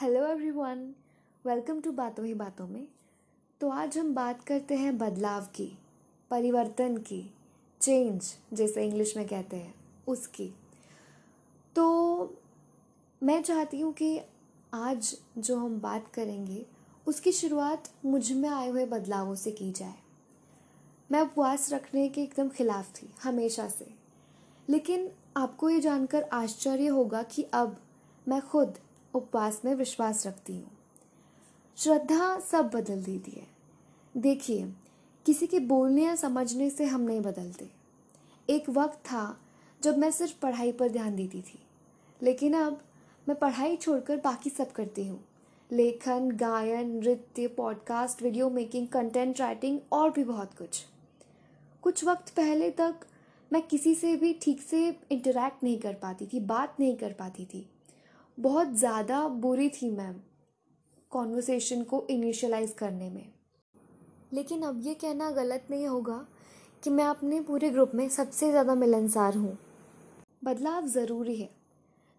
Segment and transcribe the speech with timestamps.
[0.00, 0.94] Hello everyone
[1.46, 2.88] welcome to बातों ही बातों में।
[3.60, 5.78] तो आज हम बात करते हैं बदलाव की,
[6.30, 7.34] परिवर्तन की
[7.80, 9.74] चेंज जैसे इंग्लिश में कहते हैं,
[10.08, 10.54] उसकी।
[11.76, 11.86] तो
[13.22, 14.20] मैं चाहती हूँ कि
[14.74, 16.66] आज जो हम बात करेंगे,
[17.06, 19.94] उसकी शुरुआत मुझमें आए हुए बदलावों से की जाए।
[21.12, 23.94] मैं उपवास रखने के एकदम खिलाफ थी, हमेशा से।
[24.68, 27.76] लेकिन आपको ये जानकर आश्चर्य होगा कि अब
[28.28, 28.74] मैं खुद
[29.14, 30.70] उपवास में विश्वास रखती हूँ।
[31.78, 33.46] श्रद्धा सब बदल देती है।
[34.14, 34.72] देखिए,
[35.26, 37.68] किसी के बोलने या समझने से हम नहीं बदलते।
[38.48, 39.36] एक वक्त था
[39.80, 41.58] जब मैं सिर्फ़ पढ़ाई पर ध्यान देती थी,
[42.22, 42.80] लेकिन अब
[43.26, 45.24] मैं पढ़ाई छोड़कर बाकी सब करती हूँ।
[45.70, 50.84] लेखन, गायन, नृत्य podcast video making content writing और भी बहुत कुछ।
[51.82, 53.06] कुछ वक्त पहले तक
[53.50, 57.44] मैं किसी से भी ठीक से इंटरेक्ट नहीं कर पाती थी, बात नहीं कर पाती
[57.44, 57.66] थी।
[58.38, 60.14] बहुत ज़्यादा बुरी थी मैम
[61.12, 63.32] कॉन्वर्सेशन को इनिशियलाइज करने में।
[64.32, 66.26] लेकिन अब ये कहना गलत नहीं होगा
[66.82, 69.56] कि मैं अपने पूरे ग्रुप में सबसे ज़्यादा मिलनसार हूँ।
[70.44, 71.48] बदलाव ज़रूरी है।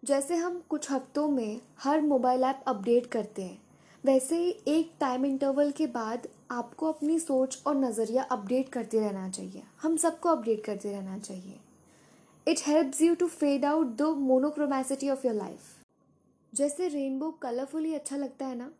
[0.02, 3.58] जैसे हम कुछ हफ्तों में हर मोबाइल ऐप अपडेट करते हैं,
[4.04, 9.28] वैसे ही एक टाइम इंटरवल के बाद आपको अपनी सोच और नज़रिया अपडेट करते रहना
[9.30, 11.60] चाहिए। हम सबको अपडेट करते रहना चाहिए।
[12.46, 15.74] It helps you to fade out the monochromacity of your life
[16.56, 18.70] जैसे रेनबो कलरफुली अच्छा लगता है ना,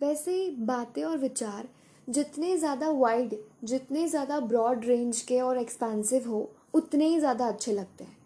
[0.00, 1.68] वैसे ही बातें और विचार
[2.08, 7.72] जितने ज़्यादा वाइड जितने ज़्यादा ब्रॉड रेंज के और एक्सपेंसिव हो, उतने ही ज़्यादा अच्छे
[7.72, 8.16] लगते हैं।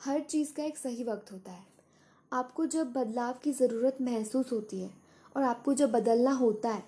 [0.00, 1.64] हर चीज़ का एक सही वक्त होता है।
[2.32, 4.90] आपको जब बदलाव की ज़रूरत महसूस होती है
[5.36, 6.84] और आपको जब बदलना होता है,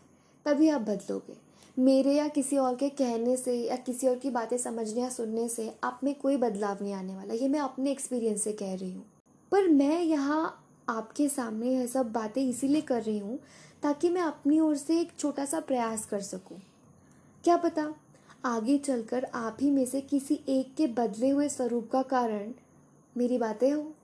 [0.47, 1.36] तभी आप बदलोगे।
[1.77, 5.48] मेरे या किसी और के कहने से या किसी और की बातें समझने या सुनने
[5.48, 8.92] से आप में कोई बदलाव नहीं आने वाला। ये मैं अपने एक्सपीरियंस से कह रही
[8.92, 9.05] हूँ।
[9.53, 13.39] पर मैं यहाँ आपके सामने यह सब बातें इसीलिए कर रही हूँ
[13.83, 16.58] ताकि मैं अपनी ओर से एक छोटा सा प्रयास कर सकूँ।
[17.44, 17.94] क्या पता?
[18.44, 22.53] आगे चलकर आप ही में से किसी एक के बदले हुए स्वरूप का कारण
[23.16, 23.94] मेरी बातें हो।